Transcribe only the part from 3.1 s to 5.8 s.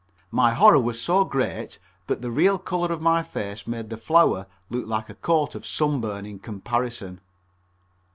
face made the flour look like a coat of